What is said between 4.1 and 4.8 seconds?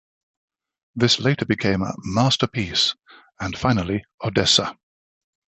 "Odessa".